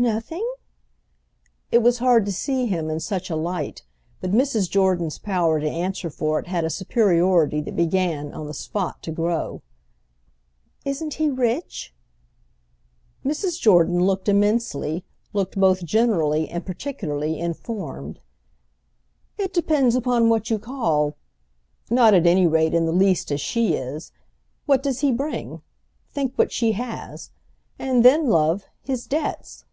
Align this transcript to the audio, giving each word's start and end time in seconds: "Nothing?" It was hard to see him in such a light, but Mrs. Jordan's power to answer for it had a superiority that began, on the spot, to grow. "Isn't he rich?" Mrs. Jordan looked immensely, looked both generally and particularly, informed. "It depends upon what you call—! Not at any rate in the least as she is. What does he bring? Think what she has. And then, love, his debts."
"Nothing?" 0.00 0.48
It 1.72 1.78
was 1.78 1.98
hard 1.98 2.24
to 2.26 2.32
see 2.32 2.66
him 2.66 2.88
in 2.88 3.00
such 3.00 3.30
a 3.30 3.34
light, 3.34 3.82
but 4.20 4.30
Mrs. 4.30 4.70
Jordan's 4.70 5.18
power 5.18 5.58
to 5.58 5.68
answer 5.68 6.08
for 6.08 6.38
it 6.38 6.46
had 6.46 6.62
a 6.64 6.70
superiority 6.70 7.60
that 7.62 7.74
began, 7.74 8.32
on 8.32 8.46
the 8.46 8.54
spot, 8.54 9.02
to 9.02 9.10
grow. 9.10 9.60
"Isn't 10.84 11.14
he 11.14 11.28
rich?" 11.28 11.96
Mrs. 13.24 13.58
Jordan 13.60 13.98
looked 13.98 14.28
immensely, 14.28 15.04
looked 15.32 15.58
both 15.58 15.84
generally 15.84 16.48
and 16.48 16.64
particularly, 16.64 17.36
informed. 17.40 18.20
"It 19.36 19.52
depends 19.52 19.96
upon 19.96 20.28
what 20.28 20.48
you 20.48 20.60
call—! 20.60 21.16
Not 21.90 22.14
at 22.14 22.24
any 22.24 22.46
rate 22.46 22.72
in 22.72 22.86
the 22.86 22.92
least 22.92 23.32
as 23.32 23.40
she 23.40 23.74
is. 23.74 24.12
What 24.64 24.80
does 24.80 25.00
he 25.00 25.10
bring? 25.10 25.60
Think 26.08 26.36
what 26.36 26.52
she 26.52 26.70
has. 26.72 27.32
And 27.80 28.04
then, 28.04 28.28
love, 28.28 28.62
his 28.84 29.04
debts." 29.04 29.64